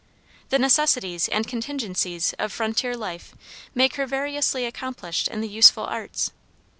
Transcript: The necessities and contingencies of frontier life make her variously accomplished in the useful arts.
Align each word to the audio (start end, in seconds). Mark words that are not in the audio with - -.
The 0.49 0.57
necessities 0.57 1.27
and 1.27 1.47
contingencies 1.47 2.33
of 2.39 2.51
frontier 2.51 2.97
life 2.97 3.35
make 3.75 3.97
her 3.97 4.07
variously 4.07 4.65
accomplished 4.65 5.27
in 5.27 5.41
the 5.41 5.47
useful 5.47 5.83
arts. 5.85 6.31